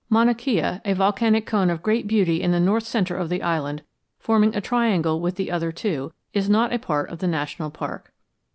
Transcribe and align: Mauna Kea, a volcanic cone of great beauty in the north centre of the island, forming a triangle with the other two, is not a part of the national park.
Mauna 0.09 0.33
Kea, 0.33 0.79
a 0.83 0.93
volcanic 0.95 1.45
cone 1.45 1.69
of 1.69 1.83
great 1.83 2.07
beauty 2.07 2.41
in 2.41 2.49
the 2.51 2.59
north 2.59 2.81
centre 2.85 3.15
of 3.15 3.29
the 3.29 3.43
island, 3.43 3.83
forming 4.17 4.55
a 4.55 4.59
triangle 4.59 5.19
with 5.21 5.35
the 5.35 5.51
other 5.51 5.71
two, 5.71 6.11
is 6.33 6.49
not 6.49 6.73
a 6.73 6.79
part 6.79 7.11
of 7.11 7.19
the 7.19 7.27
national 7.27 7.69
park. 7.69 8.11